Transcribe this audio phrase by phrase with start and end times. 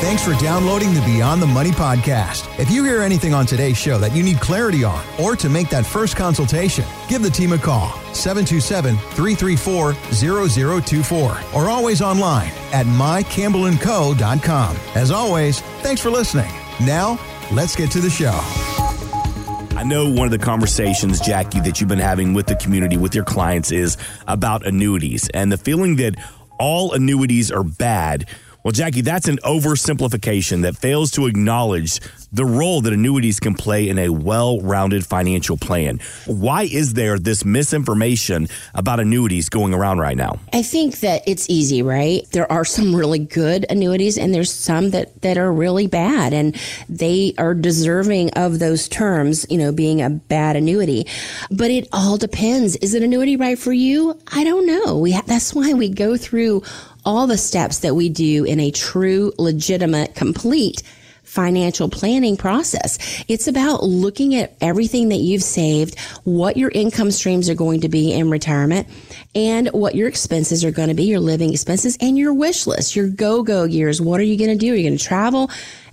[0.00, 2.48] Thanks for downloading the Beyond the Money podcast.
[2.60, 5.70] If you hear anything on today's show that you need clarity on or to make
[5.70, 12.86] that first consultation, give the team a call 727 334 0024 or always online at
[12.86, 14.76] mycampbellandco.com.
[14.94, 16.50] As always, thanks for listening.
[16.80, 17.18] Now,
[17.50, 18.38] let's get to the show.
[19.76, 23.16] I know one of the conversations, Jackie, that you've been having with the community, with
[23.16, 23.96] your clients, is
[24.28, 26.14] about annuities and the feeling that
[26.60, 28.26] all annuities are bad
[28.64, 32.00] well, Jackie, that's an oversimplification that fails to acknowledge
[32.32, 36.00] the role that annuities can play in a well rounded financial plan.
[36.26, 40.40] Why is there this misinformation about annuities going around right now?
[40.52, 42.28] I think that it's easy, right?
[42.32, 46.56] There are some really good annuities and there's some that, that are really bad and
[46.88, 51.06] they are deserving of those terms, you know, being a bad annuity.
[51.50, 52.76] But it all depends.
[52.76, 54.20] Is an annuity right for you?
[54.26, 54.98] I don't know.
[54.98, 56.62] We ha- that's why we go through
[57.08, 60.82] all the steps that we do in a true, legitimate, complete
[61.22, 62.98] financial planning process.
[63.28, 67.88] It's about looking at everything that you've saved, what your income streams are going to
[67.88, 68.88] be in retirement,
[69.34, 72.94] and what your expenses are going to be, your living expenses, and your wish list,
[72.94, 74.02] your go go years.
[74.02, 74.74] What are you going to do?
[74.74, 75.50] Are you going to travel?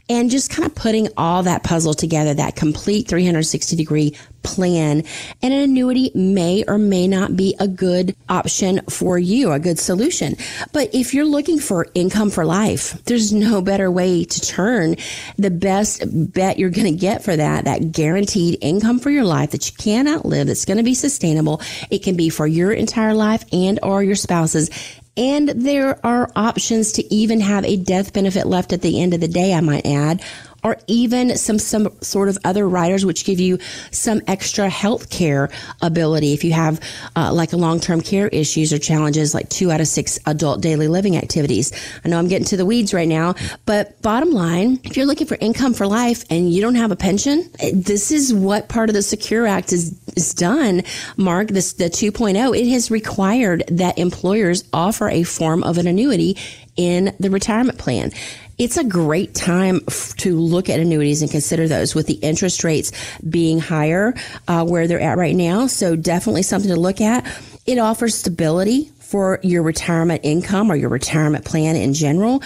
[0.10, 5.04] And just kind of putting all that puzzle together, that complete 360 degree plan.
[5.42, 9.80] And an annuity may or may not be a good option for you, a good
[9.80, 10.36] solution.
[10.72, 14.96] But if you're looking for income for life, there's no better way to turn
[15.38, 19.52] the best bet you're going to get for that, that guaranteed income for your life
[19.52, 21.62] that you cannot live, that's going to be sustainable.
[21.90, 24.70] It can be for your entire life and or your spouse's
[25.18, 29.22] and there are options to even have a death benefit left at the end of
[29.22, 30.22] the day, I might add,
[30.66, 33.60] or even some some sort of other riders which give you
[33.92, 35.52] some extra health care
[35.84, 36.34] ability.
[36.34, 36.82] If you have
[37.16, 40.88] uh, like a long-term care issues or challenges like two out of six adult daily
[40.88, 41.72] living activities.
[42.04, 43.36] I know i'm getting to the weeds right now
[43.68, 46.96] but bottom line if you're looking for income for life and you don't have a
[46.96, 50.82] pension this is what part of the secure act is is done
[51.18, 51.50] mark.
[51.50, 56.38] This the 2.0 it has required that employers offer a form of an annuity
[56.76, 58.12] in the retirement plan
[58.58, 62.64] it's a great time f- to look at annuities and consider those with the interest
[62.64, 62.92] rates
[63.28, 64.14] being higher
[64.48, 65.68] uh, where they're at right now.
[65.68, 67.26] So definitely something to look at.
[67.66, 72.42] It offers stability for your retirement income or your retirement plan in general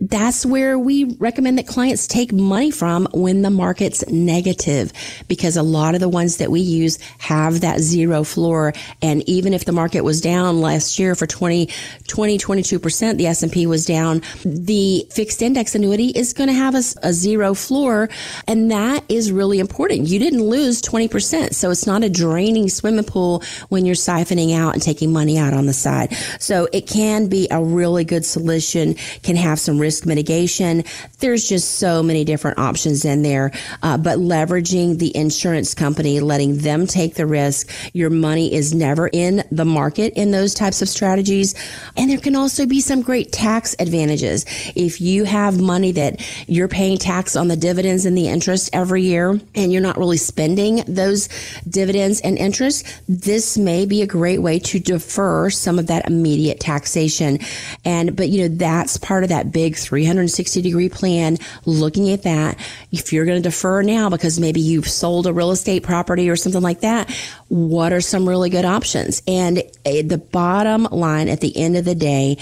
[0.00, 4.92] that's where we recommend that clients take money from when the market's negative
[5.28, 8.72] because a lot of the ones that we use have that zero floor.
[9.02, 11.68] And even if the market was down last year for 20
[12.08, 16.82] 20 22% the S&P was down the fixed index annuity is going to have a,
[17.02, 18.08] a zero floor.
[18.46, 20.08] And that is really important.
[20.08, 24.72] You didn't lose 20% so it's not a draining swimming pool when you're siphoning out
[24.72, 26.14] and taking money out on the side.
[26.38, 30.84] So it can be a really good solution can have some risk risk mitigation.
[31.18, 33.50] There's just so many different options in there.
[33.82, 37.68] Uh, but leveraging the insurance company, letting them take the risk.
[37.92, 41.56] Your money is never in the market in those types of strategies.
[41.96, 44.46] And there can also be some great tax advantages.
[44.76, 49.02] If you have money that you're paying tax on the dividends and the interest every
[49.02, 51.28] year and you're not really spending those
[51.68, 56.60] dividends and interest, this may be a great way to defer some of that immediate
[56.60, 57.40] taxation.
[57.84, 62.58] And, but you know, that's part of that big 360 degree plan, looking at that.
[62.92, 66.36] If you're going to defer now because maybe you've sold a real estate property or
[66.36, 67.10] something like that,
[67.48, 69.22] what are some really good options?
[69.26, 72.38] And eh, the bottom line at the end of the day,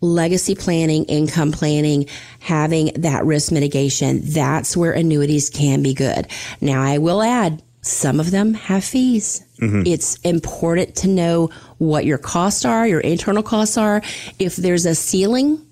[0.00, 2.06] legacy planning, income planning,
[2.40, 6.28] having that risk mitigation, that's where annuities can be good.
[6.60, 9.44] Now, I will add, some of them have fees.
[9.60, 9.82] Mm-hmm.
[9.84, 14.00] It's important to know what your costs are, your internal costs are.
[14.38, 15.64] If there's a ceiling,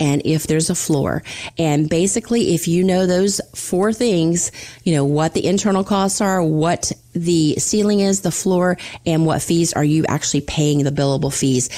[0.00, 1.22] and if there's a floor.
[1.58, 4.52] And basically, if you know those four things,
[4.84, 9.42] you know, what the internal costs are, what the ceiling is, the floor, and what
[9.42, 11.68] fees are you actually paying the billable fees.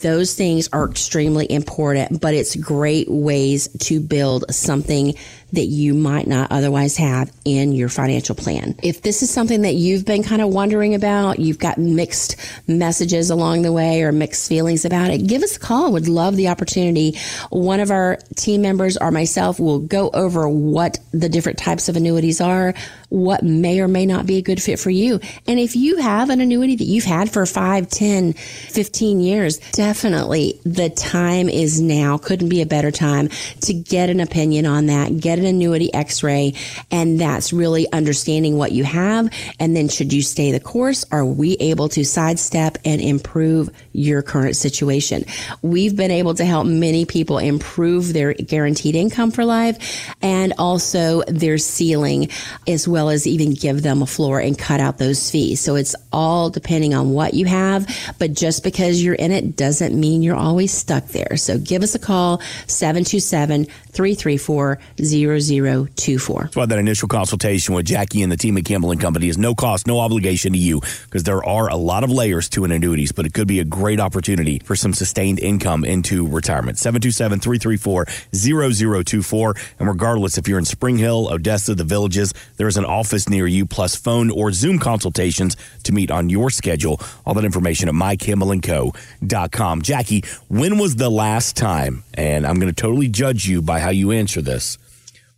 [0.00, 5.14] Those things are extremely important, but it's great ways to build something
[5.52, 8.76] that you might not otherwise have in your financial plan.
[8.82, 12.36] If this is something that you've been kind of wondering about, you've got mixed
[12.66, 15.92] messages along the way or mixed feelings about it, give us a call.
[15.92, 17.18] Would love the opportunity.
[17.50, 21.96] One of our team members or myself will go over what the different types of
[21.96, 22.74] annuities are,
[23.08, 25.20] what may or may not be a good fit for you.
[25.46, 30.60] And if you have an annuity that you've had for 5, 10, 15 years, definitely
[30.64, 32.18] the time is now.
[32.18, 33.28] Couldn't be a better time
[33.62, 36.54] to get an opinion on that, get an annuity x-ray.
[36.90, 39.32] And that's really understanding what you have.
[39.58, 41.04] And then should you stay the course?
[41.10, 45.24] Are we able to sidestep and improve your current situation?
[45.62, 51.22] We've been able to help many people improve their guaranteed income for life and also
[51.28, 52.28] their ceiling
[52.66, 55.60] as well well as even give them a floor and cut out those fees.
[55.60, 57.86] So it's all depending on what you have,
[58.18, 61.36] but just because you're in it doesn't mean you're always stuck there.
[61.36, 66.42] So give us a call, 727 334 0024.
[66.42, 69.38] That's why that initial consultation with Jackie and the team at Campbell and Company is
[69.38, 72.72] no cost, no obligation to you because there are a lot of layers to an
[72.72, 76.78] annuities, but it could be a great opportunity for some sustained income into retirement.
[76.78, 79.54] 727 334 0024.
[79.78, 83.46] And regardless if you're in Spring Hill, Odessa, the villages, there is an office near
[83.46, 87.00] you, plus phone or Zoom consultations to meet on your schedule.
[87.24, 89.82] All that information at mycampbellandco.com.
[89.82, 93.90] Jackie, when was the last time, and I'm going to totally judge you by how
[93.90, 94.78] you answer this,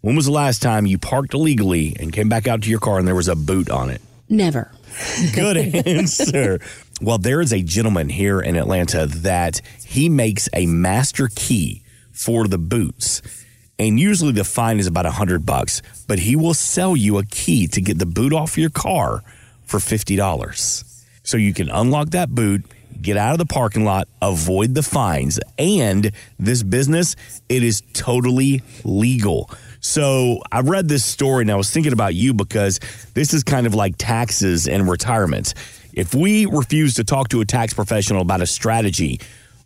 [0.01, 2.99] when was the last time you parked illegally and came back out to your car
[2.99, 4.01] and there was a boot on it?
[4.29, 4.73] Never.
[5.35, 5.57] Good
[5.87, 6.61] answer.
[7.03, 11.83] Well, there is a gentleman here in Atlanta that he makes a master key
[12.13, 13.23] for the boots
[13.81, 17.25] and usually the fine is about a hundred bucks, but he will sell you a
[17.25, 19.25] key to get the boot off your car
[19.65, 20.85] for fifty dollars.
[21.23, 22.63] So you can unlock that boot,
[23.01, 27.17] get out of the parking lot, avoid the fines, and this business
[27.49, 29.51] it is totally legal.
[29.81, 32.81] So I read this story and I was thinking about you because
[33.15, 35.55] this is kind of like taxes and retirement.
[35.95, 39.21] If we refuse to talk to a tax professional about a strategy,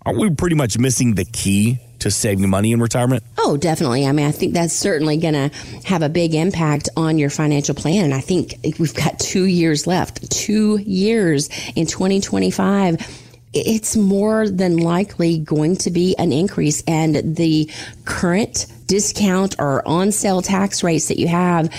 [0.06, 3.24] aren't we pretty much missing the key to saving money in retirement?
[3.38, 4.06] Oh, definitely.
[4.06, 5.50] I mean, I think that's certainly going to
[5.84, 8.04] have a big impact on your financial plan.
[8.04, 13.20] And I think we've got two years left, two years in 2025
[13.56, 17.70] it's more than likely going to be an increase and the
[18.04, 21.72] current discount or on sale tax rates that you have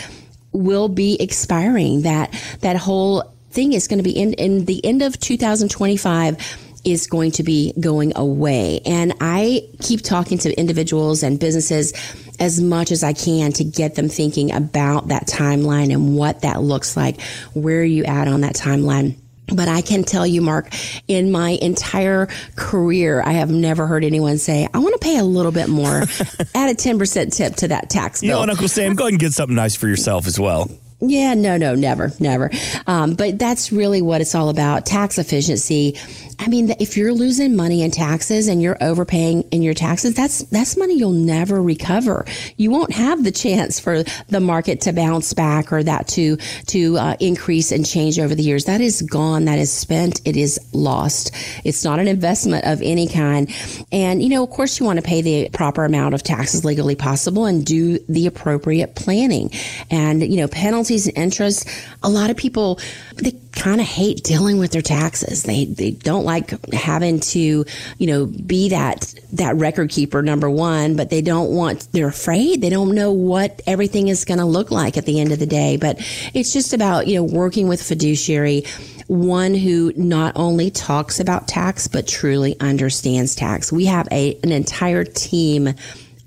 [0.54, 2.32] will be expiring that
[2.62, 7.32] that whole thing is going to be in in the end of 2025 is going
[7.32, 8.82] to be going away.
[8.86, 11.94] And I keep talking to individuals and businesses
[12.40, 16.62] as much as I can to get them thinking about that timeline and what that
[16.62, 17.20] looks like.
[17.54, 19.18] Where are you at on that timeline?
[19.48, 20.74] But I can tell you, Mark,
[21.08, 25.24] in my entire career, I have never heard anyone say, I want to pay a
[25.24, 26.02] little bit more.
[26.56, 28.28] Add a 10% tip to that tax bill.
[28.28, 28.96] You know what, Uncle Sam?
[28.96, 30.70] Go ahead and get something nice for yourself as well.
[31.02, 32.50] Yeah, no, no, never, never.
[32.88, 35.98] Um, but that's really what it's all about tax efficiency.
[36.40, 40.44] I mean, if you're losing money in taxes and you're overpaying in your taxes, that's
[40.46, 42.26] that's money you'll never recover.
[42.58, 46.38] You won't have the chance for the market to bounce back or that to
[46.68, 48.66] to uh, increase and change over the years.
[48.66, 49.46] That is gone.
[49.46, 50.22] That is spent.
[50.26, 51.32] It is lost.
[51.64, 53.50] It's not an investment of any kind.
[53.92, 56.96] And you know, of course, you want to pay the proper amount of taxes legally
[56.96, 59.52] possible and do the appropriate planning.
[59.90, 61.68] And you know, penalties and interest.
[62.04, 62.80] A lot of people
[63.18, 65.44] they kind of hate dealing with their taxes.
[65.44, 67.66] They they don't like having to,
[67.98, 72.62] you know, be that that record keeper number 1, but they don't want they're afraid.
[72.62, 75.46] They don't know what everything is going to look like at the end of the
[75.46, 75.98] day, but
[76.34, 78.66] it's just about, you know, working with fiduciary
[79.08, 83.72] one who not only talks about tax but truly understands tax.
[83.72, 85.74] We have a an entire team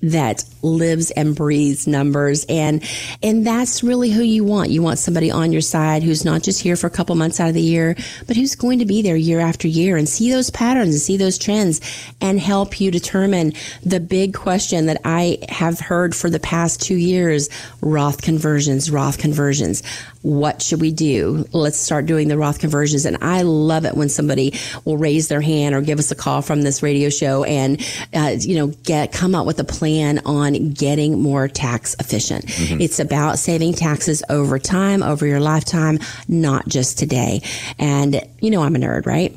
[0.01, 2.45] that lives and breathes numbers.
[2.49, 2.83] And
[3.23, 4.71] and that's really who you want.
[4.71, 7.49] You want somebody on your side who's not just here for a couple months out
[7.49, 7.97] of the year
[8.27, 11.17] but who's going to be there year after year and see those patterns and see
[11.17, 11.81] those trends
[12.21, 13.53] and help you determine
[13.85, 17.49] the big question that I have heard for the past 2 years
[17.81, 19.83] Roth conversions Roth conversions
[20.23, 21.47] what should we do?
[21.53, 23.05] Let's start doing the Roth conversions.
[23.05, 26.43] And I love it when somebody will raise their hand or give us a call
[26.43, 27.81] from this radio show and,
[28.15, 32.47] uh, you know, get, come up with a plan on getting more tax efficient.
[32.47, 32.81] Mm-hmm.
[32.81, 37.43] It's about saving taxes over time, over your lifetime, not just today.
[37.79, 39.33] And, you know, I'm a nerd, right?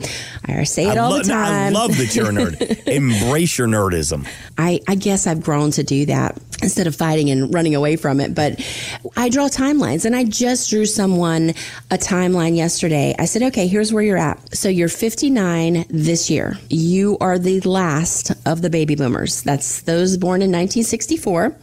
[0.46, 1.74] I say it I all lo- the time.
[1.74, 2.88] No, I love that you're a nerd.
[2.88, 4.28] Embrace your nerdism.
[4.58, 8.20] I, I guess I've grown to do that instead of fighting and running away from
[8.20, 8.36] it.
[8.36, 8.60] But
[9.18, 11.50] I draw timelines and I just drew someone
[11.92, 13.14] a timeline yesterday.
[13.20, 14.56] I said, okay, here's where you're at.
[14.56, 16.58] So you're 59 this year.
[16.70, 19.42] You are the last of the baby boomers.
[19.44, 21.56] That's those born in 1964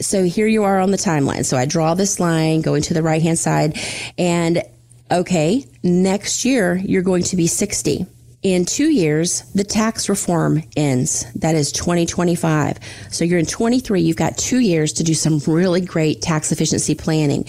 [0.00, 1.44] so here you are on the timeline.
[1.44, 3.78] So I draw this line going to the right hand side
[4.16, 4.62] and
[5.10, 8.06] okay, next year you're going to be 60
[8.42, 11.30] in two years, the tax reform ends.
[11.34, 12.78] That is 2025.
[13.10, 14.00] So you're in 23.
[14.00, 17.44] You've got two years to do some really great tax efficiency planning.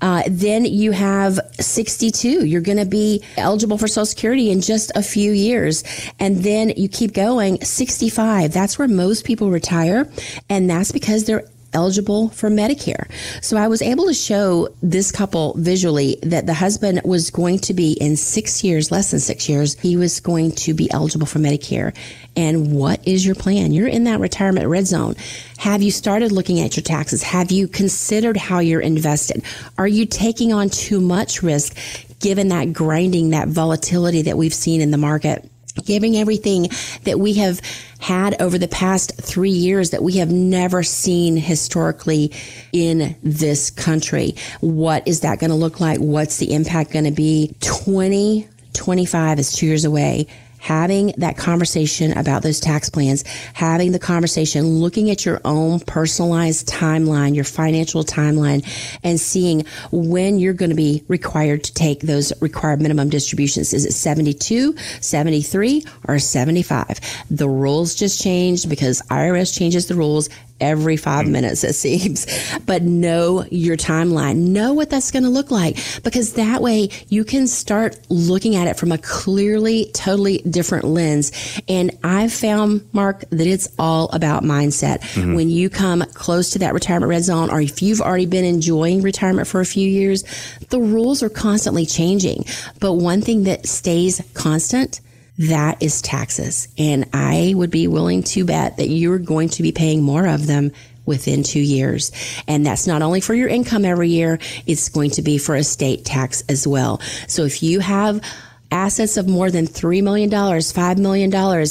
[0.00, 2.46] Uh, then you have 62.
[2.46, 5.84] You're going to be eligible for Social Security in just a few years.
[6.18, 8.52] And then you keep going 65.
[8.52, 10.08] That's where most people retire.
[10.48, 13.10] And that's because they're eligible for Medicare.
[13.42, 17.74] So I was able to show this couple visually that the husband was going to
[17.74, 21.38] be in six years, less than six years, he was going to be eligible for
[21.38, 21.94] Medicare.
[22.36, 23.72] And what is your plan?
[23.72, 25.16] You're in that retirement red zone.
[25.58, 27.22] Have you started looking at your taxes?
[27.22, 29.42] Have you considered how you're invested?
[29.78, 31.76] Are you taking on too much risk
[32.20, 35.50] given that grinding, that volatility that we've seen in the market?
[35.72, 36.68] Giving everything
[37.04, 37.60] that we have
[37.98, 42.32] had over the past three years that we have never seen historically
[42.72, 44.34] in this country.
[44.60, 45.98] What is that going to look like?
[45.98, 47.54] What's the impact going to be?
[47.60, 50.26] 2025 is two years away
[50.60, 53.24] having that conversation about those tax plans,
[53.54, 58.64] having the conversation, looking at your own personalized timeline, your financial timeline,
[59.02, 63.72] and seeing when you're going to be required to take those required minimum distributions.
[63.72, 67.00] Is it 72, 73, or 75?
[67.30, 70.28] The rules just changed because IRS changes the rules
[70.60, 71.30] every five mm.
[71.30, 72.26] minutes, it seems.
[72.66, 74.48] But know your timeline.
[74.48, 78.68] Know what that's going to look like because that way you can start looking at
[78.68, 81.32] it from a clearly, totally different lens.
[81.68, 85.00] And I've found, Mark, that it's all about mindset.
[85.00, 85.34] Mm-hmm.
[85.34, 89.02] When you come close to that retirement red zone, or if you've already been enjoying
[89.02, 90.24] retirement for a few years,
[90.68, 92.44] the rules are constantly changing.
[92.80, 95.00] But one thing that stays constant
[95.40, 96.68] that is taxes.
[96.76, 100.46] And I would be willing to bet that you're going to be paying more of
[100.46, 100.70] them
[101.06, 102.12] within two years.
[102.46, 106.04] And that's not only for your income every year, it's going to be for estate
[106.04, 107.00] tax as well.
[107.26, 108.22] So if you have
[108.70, 111.66] assets of more than $3 million, $5 million,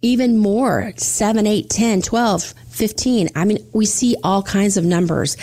[0.00, 3.28] even more, 7, 8, 10, 12, 15.
[3.36, 5.36] I mean, we see all kinds of numbers.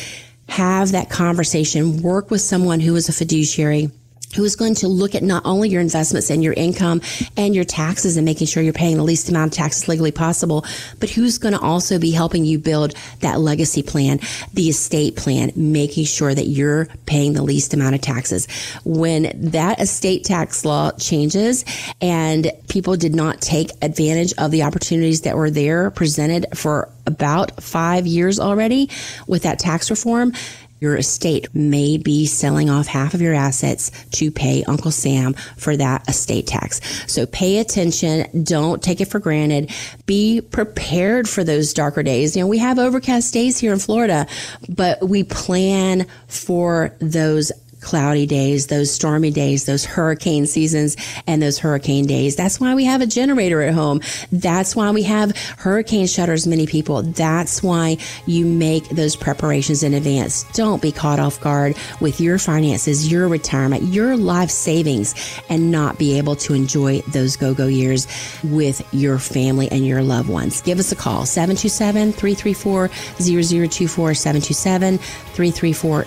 [0.49, 3.91] Have that conversation, work with someone who is a fiduciary
[4.35, 7.01] who is going to look at not only your investments and your income
[7.35, 10.65] and your taxes and making sure you're paying the least amount of taxes legally possible,
[10.99, 14.19] but who's going to also be helping you build that legacy plan,
[14.53, 18.47] the estate plan, making sure that you're paying the least amount of taxes.
[18.83, 21.65] When that estate tax law changes
[22.01, 27.63] and people did not take advantage of the opportunities that were there presented for about
[27.63, 28.89] five years already
[29.27, 30.33] with that tax reform,
[30.79, 35.75] your estate may be selling off half of your assets to pay Uncle Sam for
[35.77, 36.81] that estate tax.
[37.11, 38.43] So pay attention.
[38.43, 39.71] Don't take it for granted.
[40.05, 42.35] Be prepared for those darker days.
[42.35, 44.27] You know, we have overcast days here in Florida,
[44.67, 50.95] but we plan for those cloudy days, those stormy days, those hurricane seasons
[51.27, 52.35] and those hurricane days.
[52.35, 54.01] That's why we have a generator at home.
[54.31, 57.01] That's why we have hurricane shutters, many people.
[57.03, 60.43] That's why you make those preparations in advance.
[60.53, 65.15] Don't be caught off guard with your finances, your retirement, your life savings,
[65.49, 68.07] and not be able to enjoy those go go years
[68.43, 70.61] with your family and your loved ones.
[70.61, 76.05] Give us a call 727 334 0024 727 334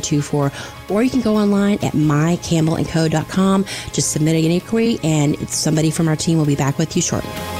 [0.00, 0.52] 0024
[1.00, 3.64] or you can go online at mycampbellandco.com.
[3.92, 7.59] Just submit an inquiry, and somebody from our team will be back with you shortly.